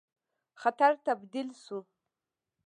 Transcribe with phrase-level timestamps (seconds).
[0.61, 1.79] خطر تبدیل شو.